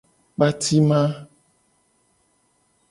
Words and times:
Kpatima. 0.35 1.01